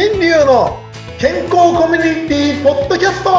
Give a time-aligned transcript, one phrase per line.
[0.00, 0.78] 新流の
[1.18, 3.30] 健康コミュニティポッドキャスト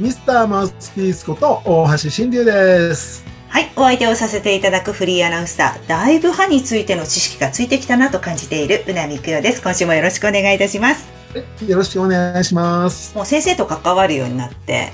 [0.00, 3.26] ミスターマウスピースこと大橋新流です。
[3.48, 9.60] はい、お相手をさせていただくフリーアナウンサー、だいぶ歯についての知識がついてきたなと感じているうなみくよです。
[9.60, 11.06] 今週もよろしくお願いいたします。
[11.66, 13.14] よろしくお願いします。
[13.14, 14.90] もう先生と関わるようになって、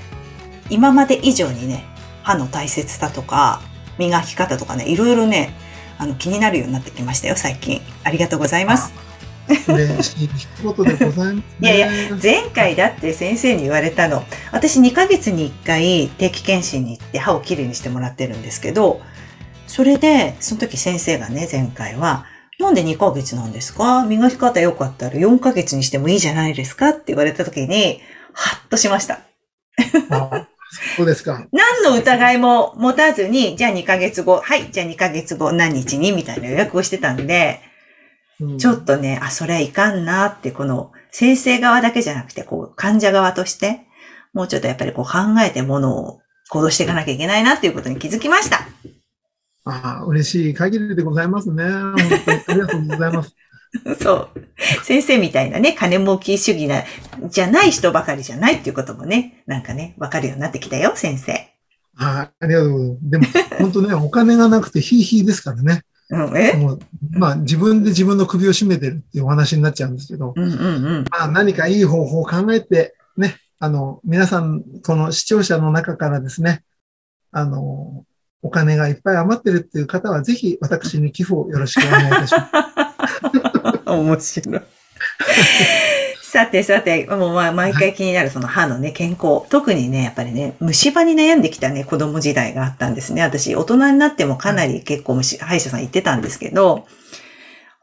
[0.69, 1.85] 今まで以上にね、
[2.23, 3.61] 歯の大切さとか、
[3.97, 5.53] 磨き方とかね、いろいろね、
[5.97, 7.81] あの気になるようになってきましたよ、最近。
[8.03, 8.93] ありがとうございます。
[9.67, 11.75] 嬉しい一言でございます、ね。
[11.75, 14.23] いやいや、前回だって先生に言われたの。
[14.51, 19.01] 私2ヶ月に1回定期検診に行って歯をきれいにしてもらってるんですけど、
[19.67, 22.25] それで、その時先生がね、前回は、
[22.59, 24.05] なんで2ヶ月なんですか？
[24.05, 26.89] 磨き方良かったら4ヶ月にしてもいいじゃないですか？
[26.89, 27.99] って言われた時に、
[28.33, 29.21] ハッとしました。
[30.93, 31.47] あそうですか。
[31.51, 37.61] 何の疑いも持たずに、じゃあ2ヶ月後、はい、じゃあ2ヶ月後何日にみたいな予約をしてたんで、
[38.39, 43.85] うんちょっとね、あ、それはいかんなって、この先生側だけじゃなくて、こう、患者側として、
[44.33, 48.67] もうちょっとやっぱりこう考えてものを行動していかなきゃいけないなっていうことに気づきました。
[49.63, 51.63] ああ、嬉しい限りでございますね。
[51.65, 53.35] 本当にありがとうございます。
[54.01, 54.83] そう。
[54.83, 56.83] 先生みたいなね、金儲き主義な、
[57.29, 61.33] じゃない人ばかりじゃないっていうこともね、なんかね、わかるようになってきたよ、先生。
[61.97, 63.09] ああありがとうございます。
[63.09, 63.25] でも、
[63.59, 65.83] 本当ね、 お金がなくてヒーヒーですからね。
[66.09, 66.53] うん、え？
[66.53, 66.79] もう、
[67.11, 70.59] まあ、自分で自分の首を絞めてるっていうお話になっちゃうんですけど、うんうんう
[70.99, 71.05] ん。
[71.09, 76.63] まあ、何かいい方法を考えて、ね、あの、皆さん、この視聴者の中からですね、
[77.31, 78.03] あの、
[78.41, 82.51] お金がいっぱい余ってるっていう方は、ぜひ私に寄付をよろしくお願いいたします。
[83.99, 84.61] 面白い。
[86.31, 89.47] さてさて、もうまあ毎回気になるその歯のね、健康。
[89.49, 93.21] 特にね、やっぱりね、虫歯に悩んできたね、子供時代があったんですね。
[93.21, 96.87] 私、大人になってもかなり結構虫、歯医者さん行ってたんですけど、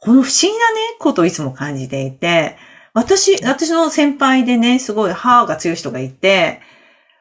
[0.00, 2.56] この不思議なね、ことをいつも感じていて、
[2.94, 6.60] 私、私の先輩でね、すごい歯が強い人がいて、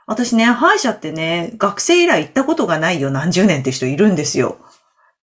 [0.05, 4.57] 私ね、歯医者ってね、学生以来行ったことがないよ、何十年って人いるんですよ。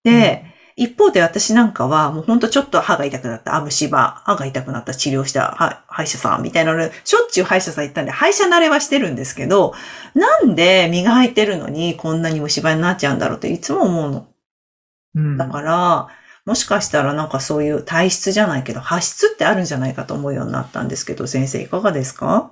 [0.04, 0.44] で、
[0.76, 9.74] 一方で私なんかは、もうほんとちょっと歯が痛くなった、あ、虫歯、歯が痛くなった治療した歯歯医者さんみたいなので、しょっちゅう歯医者さん行ったんで、歯医者慣れはしてるんですけど、
[10.14, 14.26] なんで磨いてるのにこんなに虫歯になっちゃうんだろうっていつも思うの。
[15.14, 16.08] うんだから、
[16.44, 22.50] もしかしたらなんかそういう体質じゃないけど、歯質ってあるんじゃないかと思うようになったんですけど、先生いかがですか？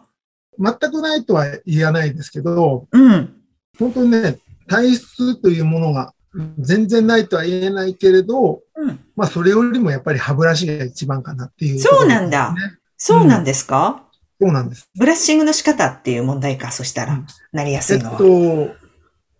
[0.58, 3.34] 全くないとは言わないですけど、うん。
[3.78, 6.14] 本当にね、体質というものが
[6.58, 9.00] 全然ないとは言えないけれど、うん。
[9.16, 12.54] まあ、それよりもやっぱり歯ブラシが一番かなっていう、そうなんだ。
[12.96, 14.04] そうなんですか、
[14.40, 14.88] そうなんです。
[14.98, 18.18] ブラッシングの仕方っていう問題か、そしたらうん、なりやすえっいのは。
[18.18, 18.74] と、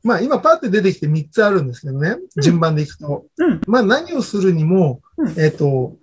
[0.03, 3.25] まあ今パッて出てきて3つあるんですけどね、順番でいくと。
[3.37, 3.61] うん。
[3.67, 5.97] まあ何をするにも、うんえっと、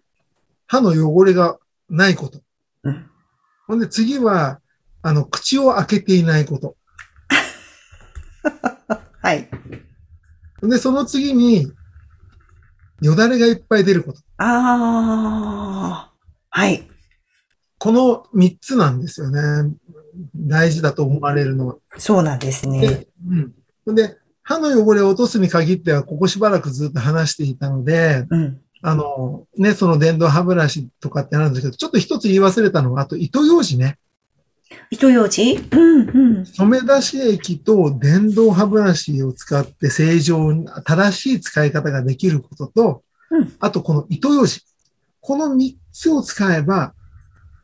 [0.67, 2.39] 歯の汚れがないこと。
[2.83, 3.09] うん。
[3.67, 4.61] ほんで次は、
[5.01, 6.75] あの、口を開けていないこと。
[9.21, 9.49] はい。
[10.61, 11.71] で、その次に、
[13.01, 14.19] よだれがいっぱい出ること。
[14.37, 16.13] ああ。
[16.49, 16.87] はい。
[17.77, 19.73] この3つなんですよね。
[20.35, 21.75] 大事だと思われるのは。
[21.97, 22.81] そうなんですね。
[22.81, 23.07] で、
[23.87, 23.95] うん。
[23.95, 28.59] で、歯の汚れを落とすに限っては、ここしばらくずっと話していたので、うん。
[28.81, 33.97] あの、ね、その電動歯ブラシとかってあるんですけど、ちょっと一つ言い忘れたのが、あと糸ようじね。
[34.91, 35.53] 糸ようじ？
[35.71, 36.45] うんうん。
[36.45, 44.61] 染め出し液と電動歯ブラシを使って正常に、正しい使い方ができることと、うんあとこの糸ようじ。
[45.21, 46.93] この3つを使えば、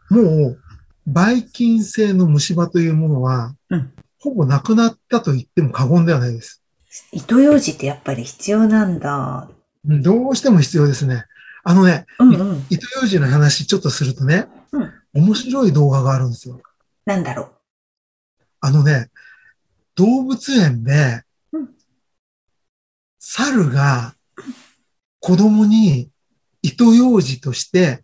[0.09, 0.59] もう、
[1.07, 6.63] ばい菌性の虫歯というものは、うんほぼなくなったと言っても過言ではないです。
[7.11, 9.49] 糸ようじってやっぱり必要なんだ。
[9.87, 11.25] うんどうしても必要ですね。
[11.63, 12.65] あのね、うんうん。
[12.71, 16.59] 糸ようじの話ちょっとするとね、うん面白い動画があるんですよ。
[17.05, 17.51] なんだろ
[18.61, 19.09] あのね、
[19.95, 21.69] 動物園でうん、
[23.19, 24.15] 猿が
[25.19, 26.09] 子供に
[26.61, 28.03] 糸ようじとして。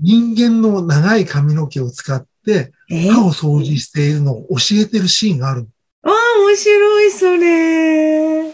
[0.00, 5.68] 人間の長い髪の毛を使ってえー、歯を掃除しているのを教えてるシーンがある。
[6.02, 6.12] ああ、
[6.46, 8.52] 面白い、それ。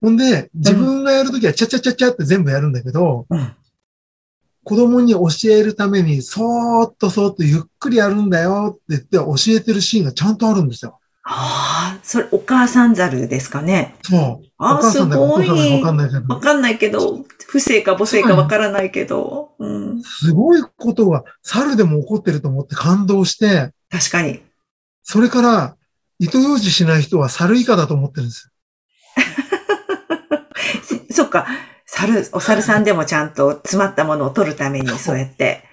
[0.00, 3.56] ほんで、自分がやるときはチャチャチャチャって全部やるんだけど、うん。
[4.66, 10.98] 子供に教えるためにそーっとそーっとゆっくりやるんだよって言って教えてるシーンがちゃんとあるんですよ。
[11.22, 13.94] ああ、それお母さんザルですかね？
[14.02, 14.46] そう。
[14.58, 16.40] あお母さんだかお父さんだかすごいわかんないけどわ。
[16.40, 19.52] かんないけど、不正か母性かわからないけど。
[19.60, 20.02] うん。
[20.02, 24.42] すごいことが猿でも起こってると思って感動して、確かに。
[25.04, 25.76] それから
[26.18, 28.50] 糸ようじしない人は猿以下だと思ってるんです。
[31.12, 31.46] そっか。
[31.96, 35.64] 猿、お猿さんでもちゃんと詰まったものを取るために、そうやって、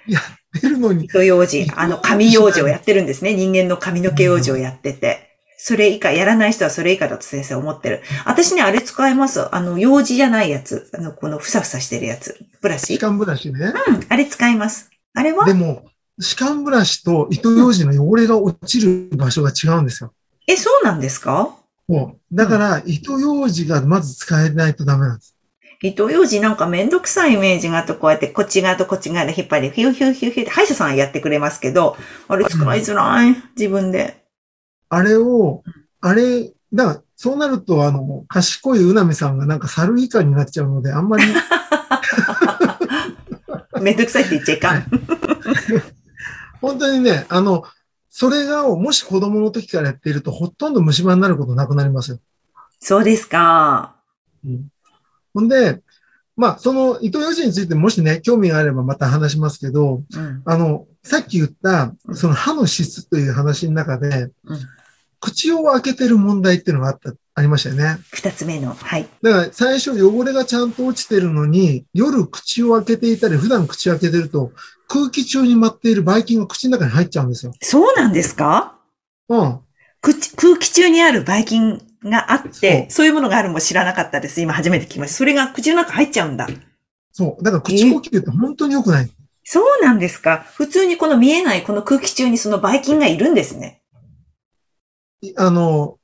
[0.61, 3.33] 出るのに、糸用事、糸あの、紙用事をやってるんですね。
[3.33, 5.29] 人間の髪の毛用事をやってて。
[5.57, 8.01] それ以下、やらない人はそれ以下だと先生思ってる。
[8.25, 9.53] 私ね、あれ使います。
[9.55, 10.89] あの、用事じゃないやつ。
[10.93, 12.37] あの、このふさふさしてるやつ。
[12.61, 13.73] ブラシ歯間ブラシね。
[13.87, 14.89] うん、あれ使います。
[15.13, 15.45] あれは？
[15.45, 15.85] でも、
[16.19, 20.13] 歯間ブラシと糸ようじの汚れが落ちる場所が違うんですよ。
[20.47, 21.55] え、そうなんですか？
[21.87, 25.32] もうだから、糸ようじがまず使えないとダメなんです。
[25.83, 31.97] 糸用紙なんかめんどくさいイメージがあとこうやってこっち側とこっち側で引っ張り、ヒューヒューヒューヒューって歯医者さんはやってくれますけど、
[32.29, 33.35] あれ使いづらい。
[33.57, 34.23] 自分で。
[34.87, 35.61] あれを、
[35.99, 41.25] あれ、だから、そうなると、あの、賢いうなみさんがなんか猿以下になっちゃうので、あんまり、
[43.81, 44.85] めんどくさいって言っちゃいかん。
[46.61, 47.65] 本当にね、あの、
[48.09, 52.19] それが、もし子供の時からやっていると、ほとんど虫歯になることなくなりますよ。
[52.79, 53.97] そうですか。
[55.33, 55.81] ほんで、
[56.35, 60.41] まあ、その糸ようじについてもしね、興味があればまた話しますけど、うん。
[60.45, 64.59] あの、さっき言った、その歯の質という話の中で、うん
[65.25, 67.97] 口を開けてる問題っていうのがあった、ありましたよね。
[68.11, 68.73] 二つ目の。
[68.73, 69.07] はい。
[69.21, 74.51] だから最初汚れがちゃんと落ちてるのに、夜口を開けていたり、普段口を開けてると、
[74.89, 77.53] 空気中に舞っているばい菌が口の中に入っちゃうんですよ。
[77.61, 78.75] そうなんですか？
[79.29, 79.59] うん。
[80.01, 84.41] 口空気中にあるばい菌があって、そそういうものがあるのも知らなかったです。
[84.41, 85.17] 今初めて聞きました。
[85.17, 86.47] それが口の中入っちゃうんだ。
[87.11, 87.43] そう。
[87.43, 89.11] だから口呼吸って本当に良くない。
[89.43, 90.45] そうなんですか。
[90.55, 93.81] 普通にこの見えないこの空気中にそのばい菌がいるんですね。
[95.21, 95.97] いあの、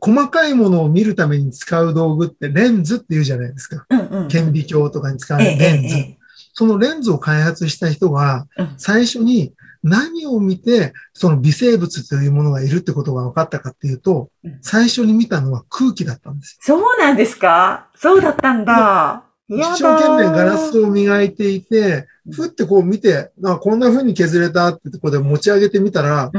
[0.00, 3.86] 細かいものを見るために使う道具ってレンズって言うじゃないですか。
[3.90, 4.28] うんうん。
[4.28, 5.96] 顕微鏡とかに使うええレンズ。
[5.96, 6.18] ええ
[6.56, 9.52] そのレンズを開発した人がうん、最初に
[9.84, 16.78] 何を見て、その微生物というものがいるってことが分かったかっていうとうん、最初に見たのは空気だったんですよ。
[16.78, 17.88] そうなんですか？
[17.94, 19.24] そうだったんだ。
[19.46, 26.30] 一生懸命ガラスを磨いていて、ふってこう見て、あこんな風に削れたってとこで持ち上げてみたら。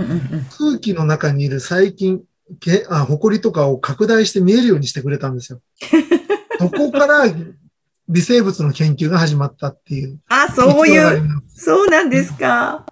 [0.58, 2.24] 空気の中にいる細菌、
[2.60, 5.62] けあ、埃とかを拡大して見えるようにしてくれたんですよ。
[6.60, 7.26] そこから
[8.08, 10.20] 微生物の研究が始まったっていう。
[10.30, 12.86] あ、そういう、そうなんですか。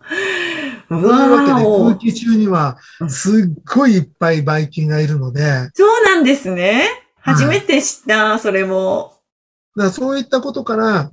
[0.89, 2.77] うわけで空気中には
[3.07, 6.89] すっごいいっぱいばい菌がいるので、そうなんですね。
[7.19, 9.13] はい初めて知った、それも。
[9.77, 11.11] らそういったことから、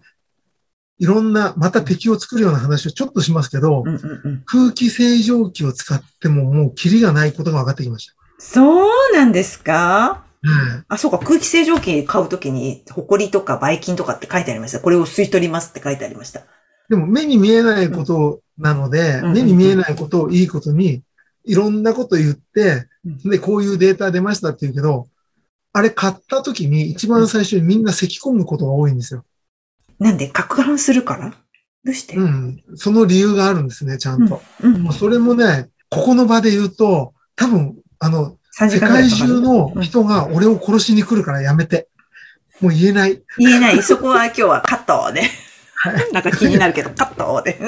[0.98, 4.42] いろんな、また敵を作るような話をちょっとしますけど、うんうんうん。
[4.44, 9.64] 空気清浄機を使ってももうキリがないことが分かってきましそうなんですか？
[9.64, 9.72] た。
[9.72, 10.29] はい
[10.88, 14.80] あ、そうか、空気清浄機買うときに、埃とかばい菌とかって書いてありました。
[14.80, 16.42] これを吸い取りますって書いてありました。
[16.88, 21.02] でも目に見えないことなので、うん目に見えないことをいいことに、
[21.44, 22.88] いろんなこと言って、
[23.24, 25.08] で、こういうデータ出ましたって言うけど、
[25.72, 29.24] あれ買った時に一番最初にみんな咳き込むことが多いんですよ。
[29.98, 31.30] なんで、攪拌するから？
[31.84, 32.16] どうして？
[32.16, 32.62] うん。
[32.74, 34.42] その理由があるんですね、ちゃんと。
[34.62, 41.88] うんもうそれもね、ここの場で言うと、多分、あの、3時世界中の人が俺を殺しに来るからやめて。
[42.60, 43.82] もう言えない言えない。
[43.82, 45.22] そこは今日はカットで。
[45.82, 47.58] はなんか気になるけど、カットで。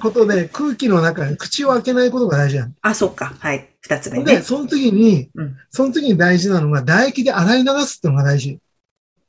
[0.00, 3.36] ことで、空気の中に口を開けないことが大事なんあ、そうか。
[3.38, 3.68] はい。
[3.80, 4.42] 二つ目で、ね。
[4.42, 8.58] その時に、うんその時に大事なのが、唾液で洗い流すっていうのが大事。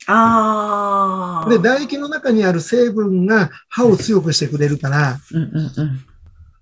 [0.07, 1.49] ああ。
[1.49, 5.99] で、唾液の中にある成分が歯を強くしてくれるから、うんうんうん。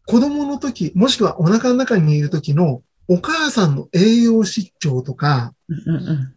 [0.06, 6.34] 子供の時、もしくはお腹の中にいる時のお母さんの栄養失調とか、うんうんうん。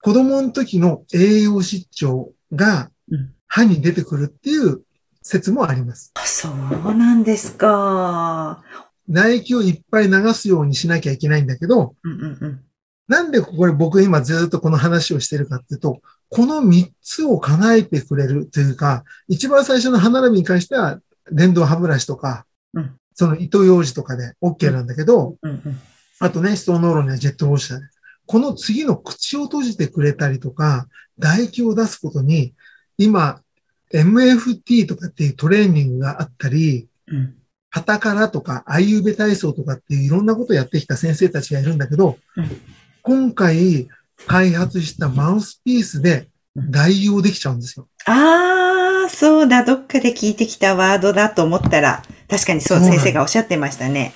[0.00, 4.80] 子供の時の栄養失調がうん歯に出てくるっていう
[5.20, 6.10] 説もあります。
[6.14, 8.64] あ、そうなんですか。
[9.06, 12.60] 唾液をいっぱい流すようにしなきゃいけないんだけど、うんうんうん。
[13.08, 16.00] なんでこれ僕今ずっとこの話をしてるかっていうと、
[16.30, 20.98] この3つを叶えてくれるというか、一番最初の歯並びに関しては
[21.30, 25.80] 電動歯ブラシとか、うんその糸用紙とかで OK なんだけど、うんうん。
[26.22, 27.86] あとね、ストーンノーロにはジェットウォッシャーで。
[28.26, 30.86] この次の口を閉じてくれたりとか、
[31.20, 32.54] 唾液を出すことに、
[32.96, 33.40] 今、
[33.92, 37.34] MFT とかっていうトレーニングがあったり、うん
[37.74, 42.50] パタカラとか、アイユベ体操とかっていういろんなことをやってきた先生たちがいるんだけど、うん
[43.00, 43.88] 今回
[44.26, 47.88] 開発したマウスピースで代用できちゃうんですよ。
[48.04, 49.64] ああ、そうだ。
[49.64, 54.12] どっかで聞いてきたワードだと思ったら、確かにそう、先生がおっしゃってましたね。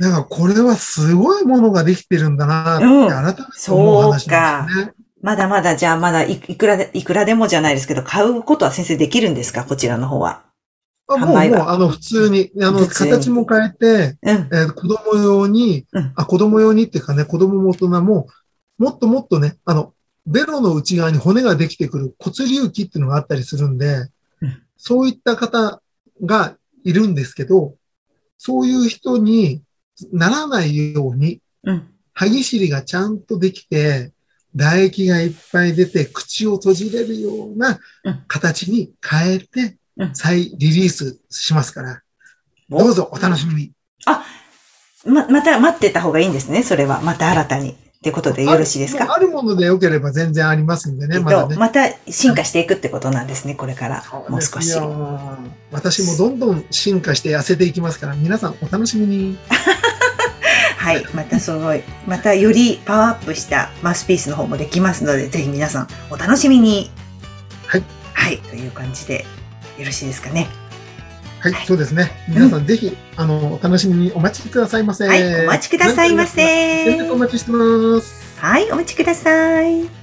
[0.00, 4.92] だからこれはすごいものができてるんだなってうん改めて思う話なんですよね。
[5.20, 9.64] まだまだ、じゃあまだいいくらで、いくらでもじゃないですけど、買うことは先生できるんですか？
[9.64, 10.44] こちらの方は。
[11.08, 11.40] あもう、もう。
[11.68, 14.48] あの、普通に、あの、形も変えて、うん。
[14.52, 18.28] えー子供用に、うんあ、子供用にっていうかね、子供も大人も、
[18.78, 19.92] もっともっとね、あの、
[20.26, 24.10] ベロの内側に骨ができてくる骨隆起っていうのがあったりするんで、
[24.42, 25.82] うんそういった方
[26.24, 27.74] がいるんですけど、
[28.36, 29.62] そういう人に
[30.12, 31.88] ならないように、うん。
[32.14, 34.12] 歯ぎしりがちゃんとできて、
[34.56, 42.02] 唾液がいっぱい出て、口を閉じれるようなうん形に変えてうん、再リリースしますから、
[42.70, 43.72] おどうぞお楽しみに。
[45.04, 47.00] ま、また待ってた方がいいんですね、それは。
[47.00, 47.70] また新たに。
[47.70, 49.12] ってことでよろしいですか？
[49.12, 51.56] あるもので良ければ全然ありますんでね、えっと、まだね。
[51.56, 54.04] また進化していくってことなんですね、これから。
[54.28, 54.72] もう少し。
[55.72, 59.36] 私もどんどん進化して痩せていきますから、皆さんお楽しみに。
[60.78, 61.04] はい。
[61.12, 61.82] またすごい。
[62.06, 66.90] またよりパワーアップしたマウスピースの方もできますので、ぜひ皆さんお楽しみに。
[67.66, 67.84] はい。
[68.14, 68.38] はい。
[68.38, 69.26] という感じで
[69.76, 70.46] よろしいですかね。
[71.40, 72.10] はい、はいそうですね。
[72.28, 75.06] 皆さんぜひ、あの、お楽しみにお待ちくださいませ。
[75.06, 75.44] はい。
[75.44, 77.16] お待ちくださいま連絡おせ。
[77.16, 78.40] 待ちしてます。
[78.40, 78.70] はい。
[78.70, 79.97] お待ちください。